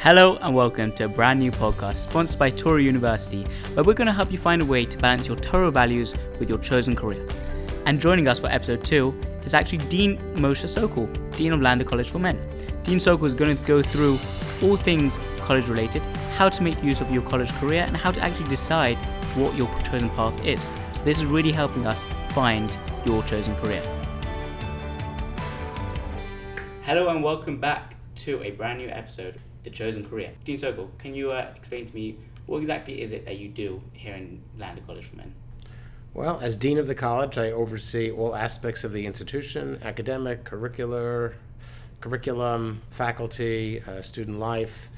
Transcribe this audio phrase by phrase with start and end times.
[0.00, 3.42] Hello and welcome to a brand new podcast sponsored by Touro University,
[3.74, 6.48] where we're going to help you find a way to balance your Torah values with
[6.48, 7.26] your chosen career.
[7.84, 12.10] And joining us for episode 2 is actually Dean Moshe Sokol, Dean of Lander College
[12.10, 12.38] for Men.
[12.84, 14.20] Dean Sokol is going to go through
[14.62, 16.00] all things college related,
[16.36, 18.96] how to make use of your college career, and how to actually decide
[19.34, 20.70] what your chosen path is.
[20.94, 23.82] So, this is really helping us find your chosen career.
[26.82, 30.32] Hello and welcome back to a brand new episode the chosen career.
[30.44, 33.82] Dean Sokol, can you uh, explain to me what exactly is it that you do
[33.92, 35.34] here in Lander College for Men?
[36.14, 41.34] Well, as Dean of the college, I oversee all aspects of the institution academic, curricular,
[42.00, 44.90] curriculum, faculty, uh, student life,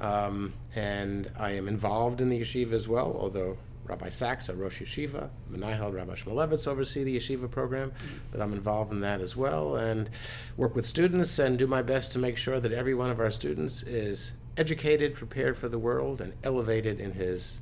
[0.00, 4.82] um, and I am involved in the yeshiva as well, although Rabbi Sacks, our Rosh
[4.82, 7.92] Yeshiva, Menahel, Rabbi Shmulevitz oversee the yeshiva program,
[8.32, 10.10] but I'm involved in that as well and
[10.56, 13.30] work with students and do my best to make sure that every one of our
[13.30, 17.60] students is educated, prepared for the world, and elevated in his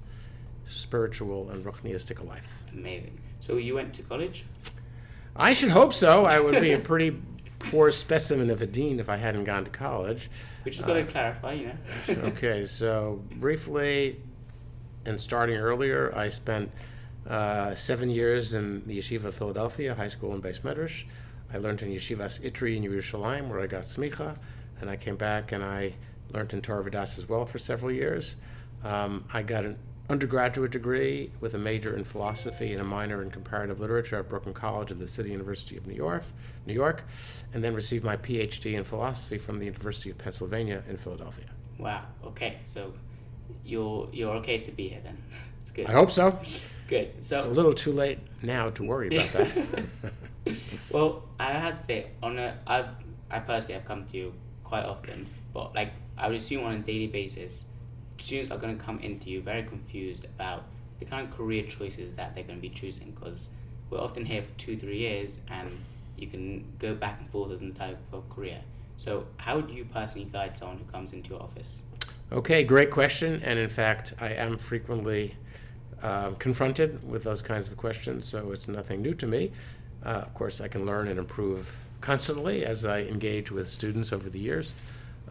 [0.64, 2.64] spiritual and ruchniistic life.
[2.72, 3.19] Amazing.
[3.41, 4.45] So you went to college?
[5.36, 6.25] I should hope so.
[6.25, 7.20] I would be a pretty
[7.58, 10.30] poor specimen of a dean if I hadn't gone to college.
[10.64, 12.14] We just got to uh, clarify, you know.
[12.28, 14.20] okay, so briefly,
[15.06, 16.70] and starting earlier, I spent
[17.28, 21.05] uh, seven years in the Yeshiva of Philadelphia, high school in Beis Medrash.
[21.52, 24.36] I learned in Yeshivas ITRI in Yerushalayim, where I got smicha,
[24.80, 25.94] and I came back and I
[26.33, 28.36] learned in Torah Vodaath as well for several years.
[28.83, 29.78] Um, I got an
[30.11, 34.55] undergraduate degree with a major in philosophy and a minor in comparative literature at Brooklyn
[34.55, 36.24] College of the City University of New York,
[36.66, 37.05] New York,
[37.55, 41.46] and then received my PhD in philosophy from the University of Pennsylvania in Philadelphia.
[41.78, 42.02] Wow.
[42.24, 42.58] Okay.
[42.64, 42.92] So
[43.64, 45.19] you're you're okay to be here then.
[45.62, 45.87] It's good.
[45.87, 46.39] I hope so.
[46.89, 47.25] Good.
[47.25, 49.84] So it's a little too late now to worry about that.
[50.91, 52.89] well, I have to say, on a, I've
[53.31, 56.78] I personally have come to you quite often, but like I would assume on a
[56.81, 57.64] daily basis,
[58.19, 60.64] students are going to come into you very confused about
[60.98, 63.51] the kind of career choices that they're going to be choosing because
[63.89, 65.70] we're often here for two three years and
[66.17, 68.61] you can go back and forth in the type of career.
[68.97, 71.83] So, how do you personally guide someone who comes into your office?
[72.33, 73.40] Okay, great question.
[73.45, 75.36] And in fact, I am frequently
[76.02, 79.52] um, confronted with those kinds of questions, so it's nothing new to me.
[80.05, 84.29] Uh, of course, I can learn and improve constantly as I engage with students over
[84.29, 84.74] the years.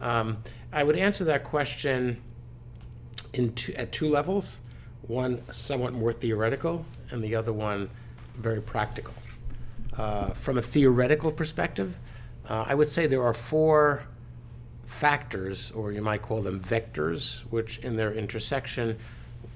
[0.00, 0.38] Um,
[0.72, 2.20] I would answer that question
[3.32, 4.60] two, at two levels
[5.06, 7.90] one somewhat more theoretical, and the other one
[8.36, 9.14] very practical.
[9.96, 11.96] Uh, from a theoretical perspective,
[12.48, 14.04] uh, I would say there are four
[14.86, 18.98] factors, or you might call them vectors, which in their intersection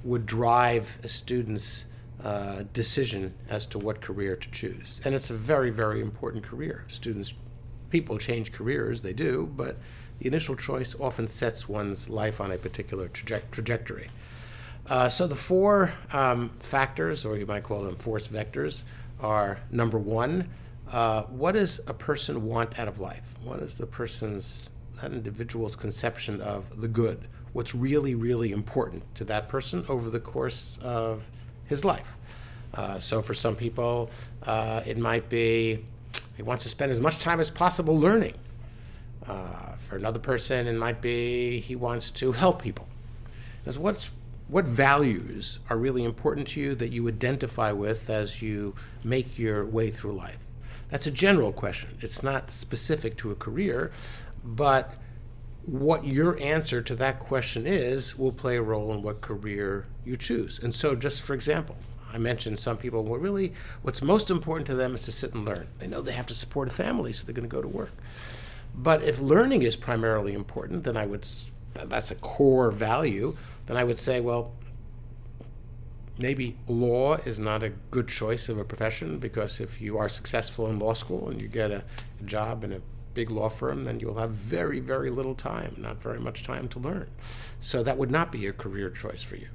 [0.05, 1.87] would drive a student's
[2.25, 5.00] uh, decision as to what career to choose.
[5.05, 6.84] And it's a very, very important career.
[6.88, 7.34] Students,
[7.91, 9.77] people change careers, they do, but
[10.19, 14.09] the initial choice often sets one's life on a particular traje- trajectory.
[14.87, 18.84] Uh, so the four um, factors, or you might call them force vectors,
[19.21, 20.49] are number one,
[20.91, 23.34] uh, what does a person want out of life?
[23.44, 29.25] What is the person's that individual's conception of the good, what's really, really important to
[29.25, 31.31] that person over the course of
[31.66, 32.16] his life.
[32.75, 34.10] Uh, so for some people,
[34.44, 35.84] uh, it might be
[36.37, 38.34] he wants to spend as much time as possible learning.
[39.26, 42.87] Uh, for another person, it might be he wants to help people.
[43.62, 44.12] Because what's
[44.48, 49.66] what values are really important to you that you identify with as you make your
[49.66, 50.38] way through life?
[50.91, 51.98] That's a general question.
[52.00, 53.92] It's not specific to a career,
[54.44, 54.94] but
[55.66, 60.16] what your answer to that question is will play a role in what career you
[60.16, 60.59] choose.
[60.59, 61.76] And so, just for example,
[62.10, 65.44] I mentioned some people, well, really, what's most important to them is to sit and
[65.44, 65.69] learn.
[65.78, 67.93] They know they have to support a family, so they're going to go to work.
[68.75, 71.26] But if learning is primarily important, then I would,
[71.75, 74.53] that's a core value, then I would say, well,
[76.19, 80.69] maybe law is not a good choice of a profession because if you are successful
[80.69, 81.84] in law school and you get a,
[82.20, 82.81] a job in a
[83.14, 86.78] big law firm, then you'll have very, very little time, not very much time to
[86.78, 87.08] learn.
[87.60, 89.49] So that would not be a career choice for you.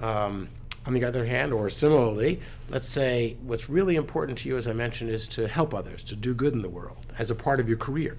[0.00, 0.48] Um,
[0.86, 4.72] on the other hand, or similarly, let's say what's really important to you, as I
[4.72, 7.68] mentioned, is to help others, to do good in the world as a part of
[7.68, 8.18] your career.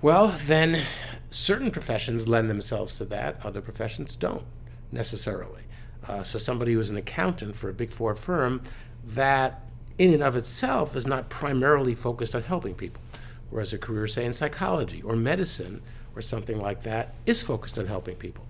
[0.00, 0.82] Well, then
[1.30, 4.44] certain professions lend themselves to that, other professions don't
[4.92, 5.62] necessarily.
[6.06, 8.62] Uh, so, somebody who's an accountant for a big four firm,
[9.04, 9.67] that
[9.98, 13.02] in and of itself is not primarily focused on helping people
[13.50, 15.82] whereas a career, say, in psychology or medicine
[16.14, 18.46] or something like that, is focused on helping people.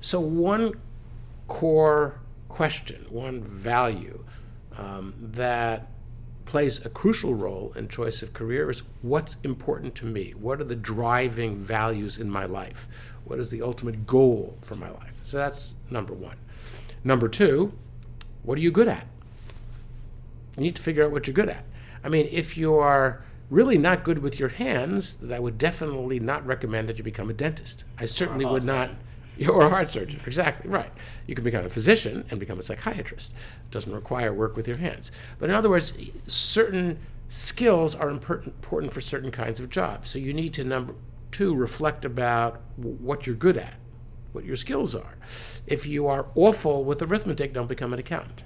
[0.00, 0.74] So, one
[1.46, 2.18] core
[2.48, 4.24] question, one value
[4.76, 5.88] um, that
[6.46, 10.32] plays a crucial role in choice of career is what's important to me.
[10.32, 12.88] What are the driving values in my life?
[13.24, 15.16] What is the ultimate goal for my life?
[15.22, 16.36] So that's number one.
[17.04, 17.72] Number two,
[18.42, 19.06] what are you good at?
[20.60, 21.64] You need to figure out what you're good at.
[22.04, 26.44] I mean, if you are really not good with your hands, I would definitely not
[26.44, 27.84] recommend that you become a dentist.
[27.96, 28.90] I certainly would not.
[29.48, 30.92] Or a heart surgeon, exactly right.
[31.26, 33.32] You can become a physician and become a psychiatrist.
[33.32, 35.12] It doesn't require work with your hands.
[35.38, 35.94] But in other words,
[36.26, 36.98] certain
[37.28, 40.10] skills are important for certain kinds of jobs.
[40.10, 40.94] So you need to number
[41.32, 43.76] two reflect about what you're good at,
[44.32, 45.16] what your skills are.
[45.66, 48.42] If you are awful with arithmetic, don't become an accountant.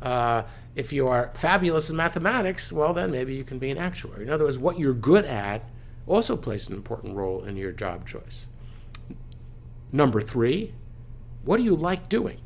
[0.00, 4.24] Uh, if you are fabulous in mathematics, well, then maybe you can be an actuary.
[4.24, 5.68] In other words, what you're good at
[6.06, 8.46] also plays an important role in your job choice.
[9.92, 10.72] Number three,
[11.44, 12.40] what do you like doing?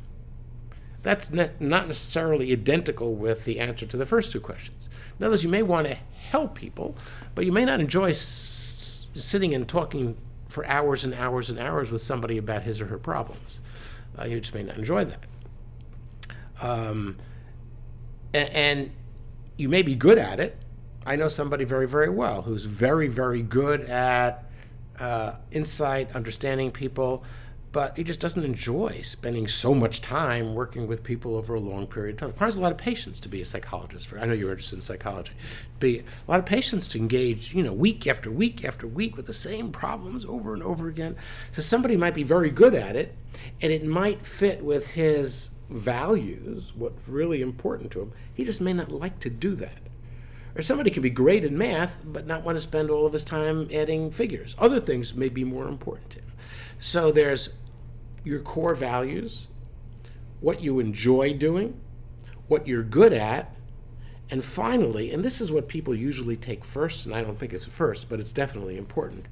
[1.03, 4.89] That's not necessarily identical with the answer to the first two questions.
[5.19, 5.97] In other words, you may want to
[6.29, 6.95] help people,
[7.35, 10.17] but you may not enjoy s- sitting and talking
[10.47, 13.59] for hours and hours and hours with somebody about his or her problems.
[14.17, 15.23] Uh, you just may not enjoy that.
[16.61, 17.17] Um,
[18.33, 18.91] and,
[19.55, 20.57] you may be good at it.
[21.05, 24.49] I know somebody very, very well who's very, very good at
[24.99, 27.23] uh, insight, understanding people,
[27.71, 31.87] but he just doesn't enjoy spending so much time working with people over a long
[31.87, 32.29] period of time.
[32.29, 34.07] It requires a lot of patience to be a psychologist.
[34.07, 35.33] For I know you're interested in psychology.
[35.79, 39.25] Be a lot of patience to engage, you know, week after week after week with
[39.25, 41.15] the same problems over and over again.
[41.51, 43.15] So somebody might be very good at it,
[43.61, 48.11] and it might fit with his values, what's really important to him.
[48.33, 49.79] He just may not like to do that.
[50.55, 53.23] Or somebody can be great in math, but not want to spend all of his
[53.23, 54.55] time adding figures.
[54.59, 56.31] Other things may be more important to him.
[56.77, 57.49] So there's
[58.23, 59.47] your core values,
[60.41, 61.79] what you enjoy doing,
[62.47, 63.55] what you're good at,
[64.29, 67.65] and finally, and this is what people usually take first, and I don't think it's
[67.65, 69.25] first, but it's definitely important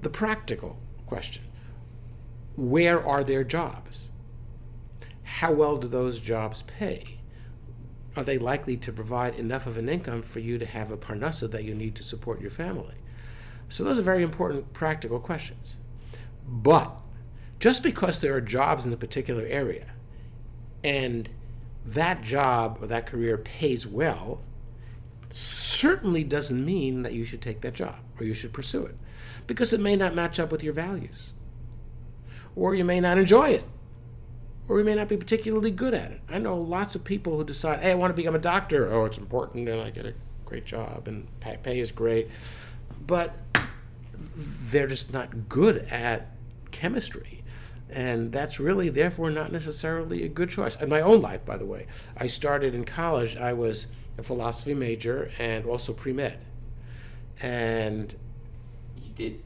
[0.00, 1.42] the practical question
[2.56, 4.10] where are their jobs?
[5.38, 7.18] How well do those jobs pay?
[8.18, 11.48] are they likely to provide enough of an income for you to have a parnassa
[11.48, 12.96] that you need to support your family?
[13.68, 15.80] So those are very important practical questions.
[16.44, 17.00] But
[17.60, 19.86] just because there are jobs in a particular area
[20.82, 21.28] and
[21.86, 24.40] that job or that career pays well
[25.30, 28.96] certainly doesn't mean that you should take that job or you should pursue it
[29.46, 31.32] because it may not match up with your values
[32.56, 33.64] or you may not enjoy it
[34.68, 36.20] or we may not be particularly good at it.
[36.28, 38.88] I know lots of people who decide, hey, I want to become a doctor.
[38.92, 42.28] Oh, it's important, and I get a great job, and pay is great.
[43.06, 43.34] But
[44.70, 46.28] they're just not good at
[46.70, 47.42] chemistry.
[47.90, 50.76] And that's really, therefore, not necessarily a good choice.
[50.76, 51.86] In my own life, by the way,
[52.16, 53.86] I started in college, I was
[54.18, 56.38] a philosophy major and also pre med.
[57.40, 58.14] And
[58.96, 59.42] you did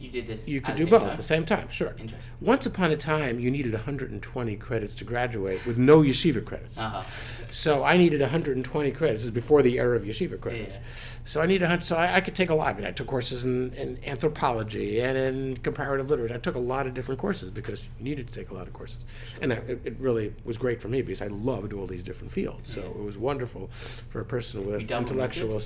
[0.00, 0.48] you did this.
[0.48, 1.10] You could do both time?
[1.10, 1.94] at the same time, sure.
[1.98, 2.34] Interesting.
[2.40, 6.78] Once upon a time, you needed 120 credits to graduate with no yeshiva credits.
[6.78, 7.02] Uh-huh.
[7.50, 9.22] So I needed 120 credits.
[9.22, 10.76] This is before the era of yeshiva credits.
[10.76, 11.20] Yeah.
[11.24, 11.84] So I needed 100.
[11.84, 12.74] So I, I, could take a lot.
[12.74, 16.34] I mean, I took courses in, in, anthropology and in comparative literature.
[16.34, 18.72] I took a lot of different courses because you needed to take a lot of
[18.72, 19.04] courses,
[19.42, 22.32] and I, it, it, really was great for me because I loved all these different
[22.32, 22.72] fields.
[22.72, 22.88] So yeah.
[22.88, 25.60] it was wonderful for a person with intellectual.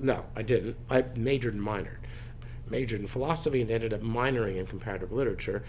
[0.00, 0.76] No, I didn't.
[0.90, 1.98] I majored and minored
[2.70, 5.64] majored in philosophy and ended up minoring in comparative literature.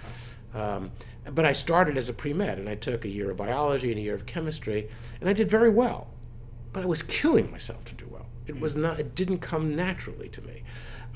[0.53, 0.91] Um,
[1.31, 3.99] but I started as a pre med and I took a year of biology and
[3.99, 6.07] a year of chemistry, and I did very well.
[6.73, 8.25] But I was killing myself to do well.
[8.47, 8.99] It was not.
[8.99, 10.63] It didn't come naturally to me.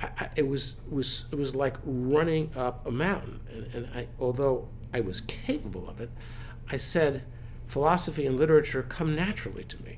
[0.02, 3.40] I, I, it was was it was like running up a mountain.
[3.52, 6.12] And, and I, although I was capable of it,
[6.70, 7.24] I said,
[7.66, 9.98] philosophy and literature come naturally to me.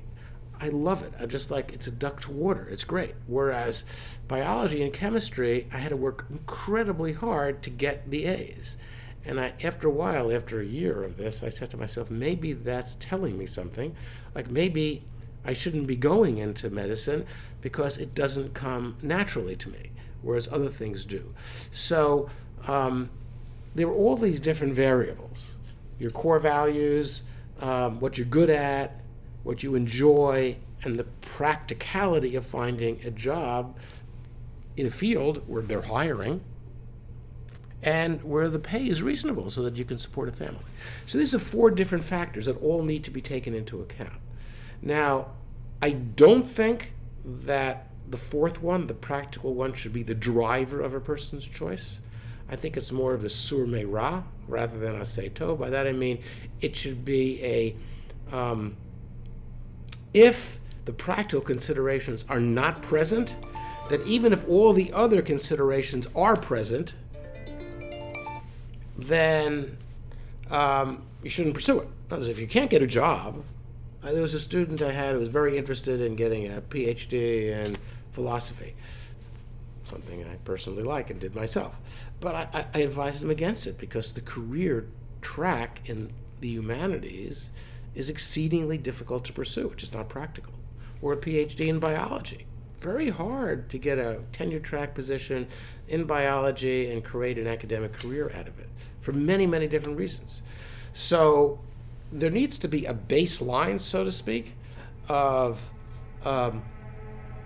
[0.60, 1.12] I love it.
[1.20, 2.68] I just like it's a duck to water.
[2.70, 3.14] It's great.
[3.26, 3.84] Whereas
[4.28, 8.76] biology and chemistry, I had to work incredibly hard to get the A's.
[9.24, 12.52] And I, after a while, after a year of this, I said to myself, maybe
[12.52, 13.94] that's telling me something.
[14.34, 15.04] Like maybe
[15.44, 17.26] I shouldn't be going into medicine
[17.60, 19.90] because it doesn't come naturally to me,
[20.22, 21.34] whereas other things do.
[21.70, 22.28] So
[22.66, 23.10] um,
[23.74, 25.52] there are all these different variables
[25.98, 27.22] your core values,
[27.60, 29.00] um, what you're good at,
[29.46, 33.76] what you enjoy, and the practicality of finding a job
[34.76, 36.42] in a field where they're hiring
[37.80, 40.64] and where the pay is reasonable so that you can support a family.
[41.06, 44.20] So these are four different factors that all need to be taken into account.
[44.82, 45.28] Now,
[45.80, 46.92] I don't think
[47.24, 52.00] that the fourth one, the practical one, should be the driver of a person's choice.
[52.48, 55.54] I think it's more of the sur ra rather than a to.
[55.54, 56.18] By that I mean
[56.60, 57.76] it should be a
[58.34, 58.76] um,
[60.16, 63.36] if the practical considerations are not present,
[63.90, 66.94] then even if all the other considerations are present,
[68.96, 69.76] then
[70.50, 71.88] um, you shouldn't pursue it.
[72.08, 73.44] Because if you can't get a job,
[74.02, 77.76] there was a student I had who was very interested in getting a PhD in
[78.12, 78.74] philosophy,
[79.84, 81.78] something I personally like and did myself.
[82.20, 84.86] But I, I advised him against it because the career
[85.20, 87.50] track in the humanities
[87.96, 90.52] is exceedingly difficult to pursue, which is not practical.
[91.02, 92.46] Or a PhD in biology.
[92.78, 95.48] Very hard to get a tenure track position
[95.88, 98.68] in biology and create an academic career out of it
[99.00, 100.42] for many, many different reasons.
[100.92, 101.58] So
[102.12, 104.52] there needs to be a baseline, so to speak,
[105.08, 105.68] of
[106.24, 106.62] um,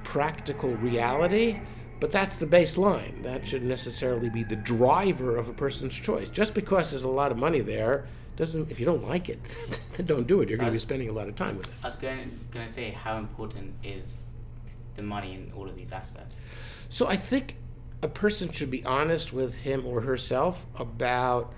[0.02, 1.60] practical reality,
[2.00, 3.22] but that's the baseline.
[3.22, 6.28] That should necessarily be the driver of a person's choice.
[6.28, 8.06] Just because there's a lot of money there
[8.36, 8.70] doesn't.
[8.70, 9.38] If you don't like it,
[9.96, 10.48] then don't do it.
[10.48, 11.74] You're So going to be spending a lot of time with it.
[11.82, 14.16] I was going going to say how important is
[14.96, 16.50] the money in all of these aspects.
[16.88, 17.56] So I think
[18.02, 21.52] a person should be honest with him or herself about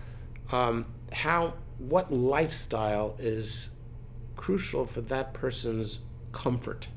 [0.51, 3.71] um, how what lifestyle is
[4.37, 6.01] crucial for that person's
[6.33, 6.89] comfort.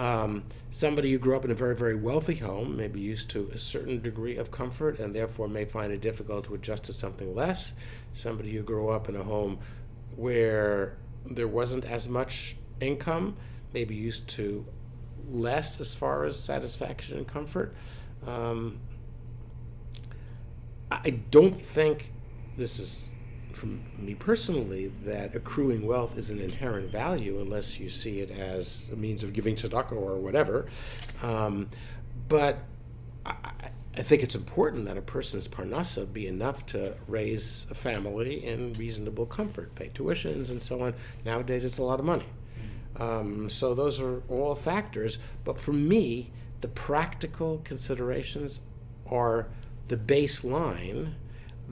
[0.00, 3.50] Um, somebody who grew up in a very, very wealthy home may be used to
[3.52, 7.34] a certain degree of comfort and therefore may find it difficult to adjust to something
[7.34, 7.74] less.
[8.14, 9.58] Somebody who grew up in a home
[10.16, 13.36] where there wasn't as much income
[13.74, 14.64] may be used to
[15.30, 17.74] less as far as satisfaction and comfort.
[18.26, 18.80] Um,
[20.90, 22.10] I don't think
[22.56, 23.04] this is,
[23.52, 28.88] from me personally, that accruing wealth is an inherent value unless you see it as
[28.92, 30.66] a means of giving tzedakah or whatever.
[31.22, 31.68] Um,
[32.28, 32.58] but
[33.26, 33.70] I, I-
[34.02, 39.26] think it's important that a person's parnasa be enough to raise a family in reasonable
[39.26, 40.94] comfort, pay tuitions and so on.
[41.24, 42.24] Nowadays, it's a lot of money.
[42.96, 45.18] Um, so those are all factors.
[45.44, 46.30] But for me,
[46.62, 48.60] the practical considerations
[49.10, 49.48] are
[49.88, 51.12] the baseline.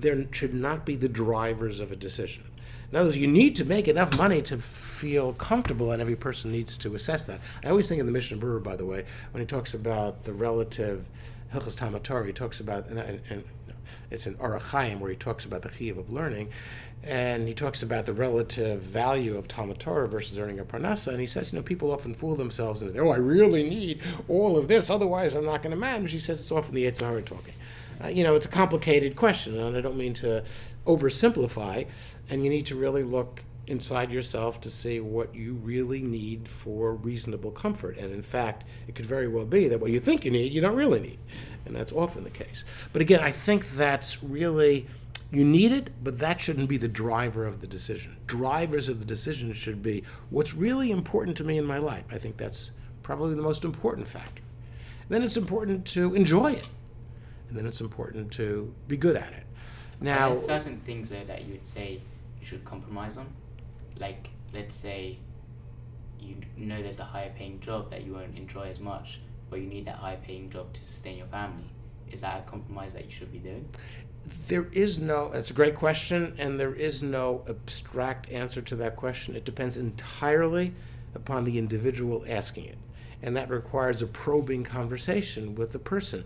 [0.01, 2.45] There should not be the drivers of a decision.
[2.91, 6.51] In other words, you need to make enough money to feel comfortable, and every person
[6.51, 7.41] needs to assess that.
[7.63, 10.33] I always think in the Mishnah Berurah, by the way, when he talks about the
[10.33, 11.09] relative
[11.53, 13.45] Hilchas Torah, he talks about, and, and, and
[14.11, 16.49] it's in Orach Chaim where he talks about the chiyuv of learning,
[17.03, 21.21] and he talks about the relative value of Talmud Torah versus earning a parnasa, and
[21.21, 24.69] he says, you know, people often fool themselves and oh, I really need all of
[24.69, 26.13] this, otherwise I'm not going to manage.
[26.13, 27.55] He says it's often the Yetzer Hara talking.
[28.03, 30.45] Uh, you know, it's a complicated question, and I don't mean to
[30.87, 31.87] oversimplify,
[32.31, 36.95] and you need to really look inside yourself to see what you really need for
[36.95, 37.99] reasonable comfort.
[37.99, 40.61] And in fact, it could very well be that what you think you need, you
[40.61, 41.19] don't really need.
[41.67, 42.65] And that's often the case.
[42.93, 44.87] But again, I think that's really,
[45.31, 48.17] you need it, but that shouldn't be the driver of the decision.
[48.27, 52.05] Drivers of the decision should be what's really important to me in my life.
[52.11, 52.71] I think that's
[53.03, 54.43] probably the most important factor.
[55.11, 56.69] Then it's important to enjoy it.
[57.49, 59.45] And then it's important to be good at it.
[60.01, 62.01] Now, Are there certain things though that you would say
[62.41, 63.27] you should compromise on?
[63.99, 65.19] Like, let's say
[66.21, 69.67] you know there's a higher paying job that you won't enjoy as much, but you
[69.67, 71.65] need that higher paying job to sustain your family.
[72.11, 73.69] Is that a compromise that you should be doing?
[74.49, 78.97] There is no, that's a great question, and there is no abstract answer to that
[78.97, 79.37] question.
[79.37, 80.75] It depends entirely
[81.15, 82.79] upon the individual asking it.
[83.23, 86.25] And that requires a probing conversation with the person.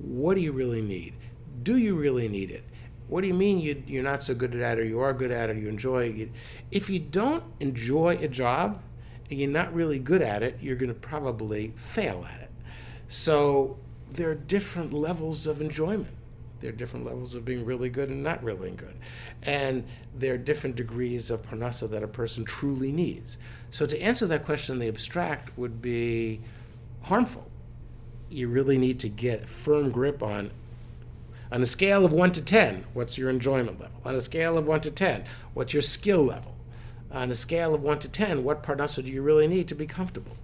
[0.00, 1.14] What do you really need?
[1.62, 2.64] Do you really need it?
[3.08, 5.30] What do you mean you, you're not so good at it, or you are good
[5.30, 6.30] at it, or you enjoy it?
[6.70, 8.82] If you don't enjoy a job
[9.28, 12.50] and you're not really good at it, you're going to probably fail at it.
[13.08, 13.78] So
[14.10, 16.14] there are different levels of enjoyment.
[16.60, 18.96] There are different levels of being really good and not really good.
[19.42, 23.38] And there are different degrees of parnasa that a person truly needs.
[23.70, 26.42] So to answer that question in the abstract would be
[27.02, 27.49] harmful.
[28.30, 30.50] You really need to get firm grip on
[31.52, 34.00] on a scale of 1 to 10, what's your enjoyment level?
[34.04, 36.54] On a scale of 1 to 10, what's your skill level?
[37.10, 39.84] On a scale of 1 to 10, what parnasa do you really need to be
[39.84, 40.36] comfortable?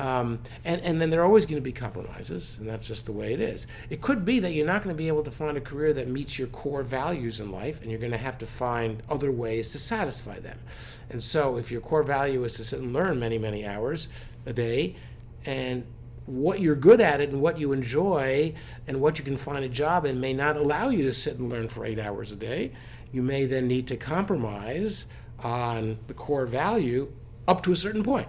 [0.00, 3.12] Um, and, and then there are always going to be compromises, and that's just the
[3.12, 3.68] way it is.
[3.88, 6.08] It could be that you're not going to be able to find a career that
[6.08, 9.70] meets your core values in life, and you're going to have to find other ways
[9.72, 10.58] to satisfy them.
[11.10, 14.08] And so, if your core value is to sit and learn many, many hours
[14.46, 14.96] a day,
[15.44, 15.84] and
[16.32, 18.54] what you're good at it and what you enjoy
[18.86, 21.50] and what you can find a job in may not allow you to sit and
[21.50, 22.72] learn for eight hours a day,
[23.12, 25.06] you may then need to compromise
[25.40, 27.12] on the core value
[27.46, 28.28] up to a certain point.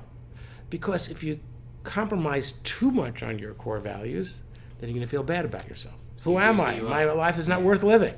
[0.69, 1.39] Because if you
[1.83, 4.41] compromise too much on your core values,
[4.79, 5.95] then you're going to feel bad about yourself.
[6.23, 6.79] Who am I?
[6.79, 8.15] My life is not worth living.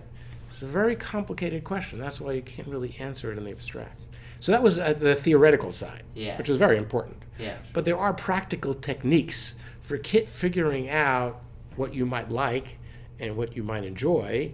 [0.56, 2.00] It's a very complicated question.
[2.00, 4.08] That's why you can't really answer it in the abstract.
[4.40, 6.38] So that was uh, the theoretical side, Yeah.
[6.38, 7.18] which was very important.
[7.38, 7.58] Yeah.
[7.74, 11.44] But there are practical techniques for kit figuring out
[11.76, 12.78] what you might like
[13.20, 14.54] and what you might enjoy,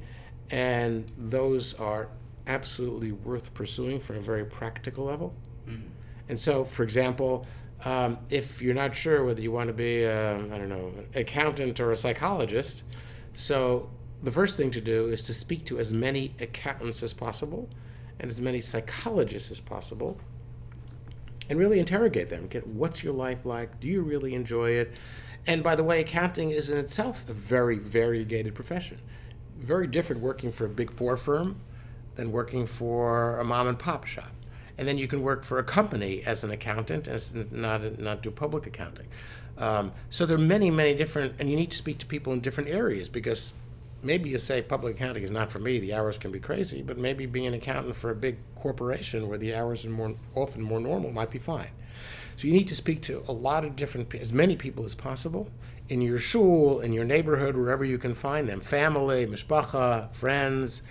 [0.49, 2.09] and those are
[2.47, 5.35] absolutely worth pursuing from a very practical level.
[6.29, 7.45] And so, for example,
[7.85, 11.05] um, if you're not sure whether you want to be, a, I don't know, an
[11.13, 12.85] accountant or a psychologist,
[13.33, 13.87] so
[14.23, 17.69] the first thing to do is to speak to as many accountants as possible
[18.19, 20.19] and as many psychologists as possible
[21.49, 22.47] and really interrogate them.
[22.47, 23.79] Get what's your life like?
[23.79, 24.93] Do you really enjoy it?
[25.47, 28.99] And by the way, accounting is in itself a very variegated profession.
[29.57, 31.59] Very different working for a big four firm
[32.15, 34.31] than working for a mom and pop shop.
[34.77, 38.31] And then you can work for a company as an accountant, as not not do
[38.31, 39.07] public accounting.
[39.57, 42.39] Um, so there are many, many different, and you need to speak to people in
[42.39, 43.53] different areas because
[44.03, 45.79] maybe you say public accounting is not for me.
[45.79, 49.37] The hours can be crazy, but maybe being an accountant for a big corporation where
[49.37, 51.69] the hours are more often more normal might be fine.
[52.37, 55.49] So you need to speak to a lot of different, as many people as possible
[55.89, 60.81] in your shul, in your neighborhood, wherever you can find them, family, mishpacha, friends,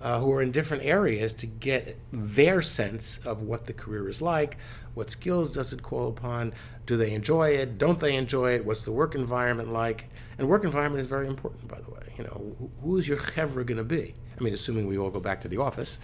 [0.00, 4.22] uh, who are in different areas to get their sense of what the career is
[4.22, 4.56] like,
[4.94, 6.52] what skills does it call upon,
[6.86, 10.64] do they enjoy it, don't they enjoy it, what's the work environment like, and work
[10.64, 12.12] environment is very important, by the way.
[12.16, 14.14] You know, who's your chevra going to be?
[14.38, 15.98] I mean, assuming we all go back to the office,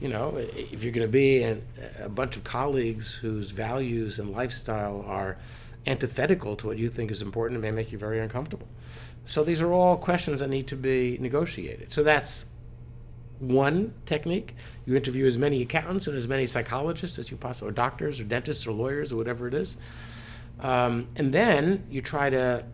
[0.00, 1.62] you know, if you're going to be in
[1.98, 5.38] a bunch of colleagues whose values and lifestyle are
[5.86, 8.68] antithetical to what you think is important, it may make you very uncomfortable.
[9.24, 11.92] So these are all questions that need to be negotiated.
[11.92, 12.46] So that's
[13.40, 14.54] one technique.
[14.86, 18.24] You interview as many accountants and as many psychologists as you possibly, or doctors, or
[18.24, 19.76] dentists, or lawyers, or whatever it is.
[20.60, 22.64] Um, and then you try to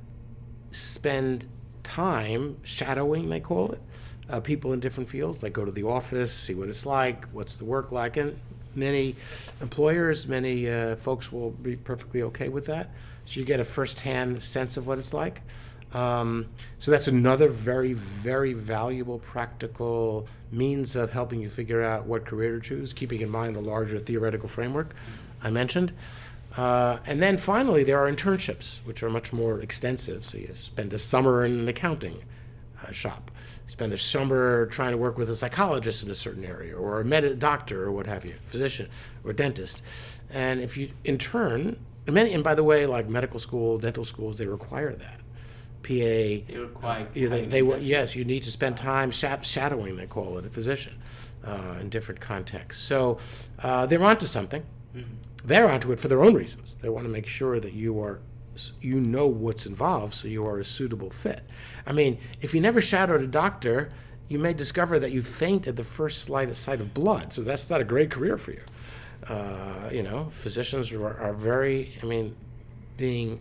[0.73, 1.47] spend
[1.83, 3.81] time shadowing, they call it,
[4.29, 5.43] uh, people in different fields.
[5.43, 8.39] Like go to the office, see what it's like, what's the work like, and
[8.75, 9.17] many
[9.61, 12.91] employers, many uh, folks will be perfectly okay with that.
[13.25, 15.43] So you get a firsthand sense of what it's like.
[15.97, 16.49] Um,
[16.79, 22.57] so that's another very, very valuable, practical means of helping you figure out what career
[22.57, 24.95] to choose, keeping in mind the larger theoretical framework
[25.43, 25.95] I mentioned.
[26.55, 30.23] Uh, and then finally, there are internships, which are much more extensive.
[30.23, 32.23] So you spend a summer in an accounting
[32.87, 33.31] uh, shop,
[33.67, 37.07] spend a summer trying to work with a psychologist in a certain area, or a
[37.07, 38.91] med- doctor, or what have you, physician,
[39.25, 39.83] or dentist.
[40.29, 44.47] And if you intern, many, and by the way, like medical school, dental schools, they
[44.47, 45.21] require that.
[45.87, 45.93] PA,
[46.53, 47.07] They require.
[47.15, 50.45] yeah, they, they were, yes, you need to spend time sha- shadowing, they call it,
[50.45, 50.95] a physician
[51.45, 52.83] uh, in different contexts.
[52.83, 53.19] So
[53.63, 54.65] uh, they're onto something.
[55.45, 56.75] They're onto it for their own reasons.
[56.77, 58.19] They want to make sure that you are,
[58.81, 61.43] you know what's involved, so you are a suitable fit.
[61.87, 63.91] I mean, if you never shadowed a doctor,
[64.29, 67.33] you may discover that you faint at the first slight sight of blood.
[67.33, 68.63] So that's not a great career for you.
[69.29, 72.35] Uh, you know, physicians are, are very, I mean,
[72.97, 73.41] being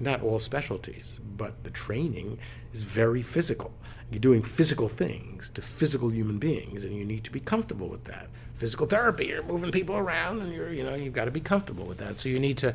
[0.00, 2.38] not all specialties, but the training
[2.72, 3.72] is very physical.
[4.10, 8.04] You're doing physical things to physical human beings, and you need to be comfortable with
[8.04, 8.28] that.
[8.54, 11.84] Physical therapy, you're moving people around, and you're, you know, you've got to be comfortable
[11.84, 12.20] with that.
[12.20, 12.74] So you need to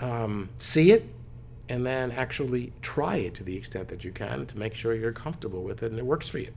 [0.00, 1.04] um, see it
[1.68, 5.12] and then actually try it to the extent that you can to make sure you're
[5.12, 6.52] comfortable with it and it works for you.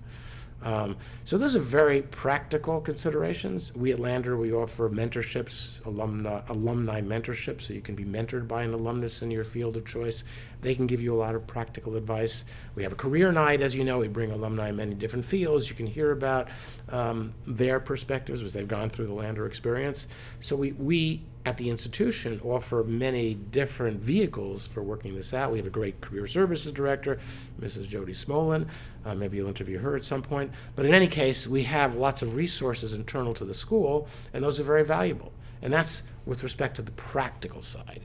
[0.64, 3.74] Um, so those are very practical considerations.
[3.76, 8.64] We at Lander we offer mentorships, alumni alumni mentorships, so you can be mentored by
[8.64, 10.24] an alumnus in your field of choice.
[10.62, 12.44] They can give you a lot of practical advice.
[12.74, 14.00] We have a career night, as you know.
[14.00, 15.70] We bring alumni in many different fields.
[15.70, 16.50] You can hear about
[16.90, 20.08] um, their perspectives as they've gone through the Lander experience.
[20.40, 25.50] So we we at the institution offer many different vehicles for working this out.
[25.50, 27.20] We have a great career services director,
[27.62, 27.88] Mrs.
[27.88, 28.68] Jody Smolin.
[29.06, 30.52] Uh, maybe you'll interview her at some point.
[30.76, 34.60] But in any case, we have lots of resources internal to the school, and those
[34.60, 35.32] are very valuable.
[35.62, 38.02] And that's with respect to the practical side.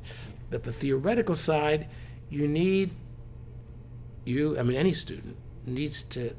[0.50, 1.88] But the theoretical side,
[2.30, 2.92] you need,
[4.24, 6.32] you, I mean, any student needs to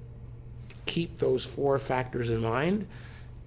[0.85, 2.87] keep those four factors in mind.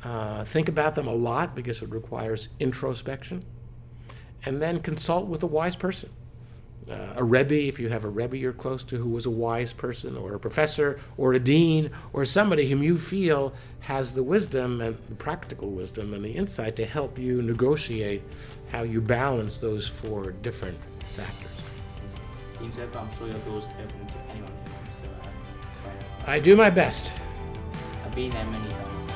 [0.04, 3.44] Uh, think about them a lot because it requires introspection.
[4.44, 6.10] And then consult with a wise person.
[6.88, 9.72] Uh, a Rebbe, if you have a Rebbe you're close to who was a wise
[9.72, 14.80] person, or a professor, or a dean, or somebody whom you feel has the wisdom
[14.80, 18.22] and the practical wisdom and the insight to help you negotiate
[18.70, 20.78] how you balance those four different
[21.16, 21.50] factors.
[22.60, 26.30] I'm sure your open to anyone who wants to uh.
[26.30, 27.12] I do my best.
[28.04, 29.15] I've been there many times.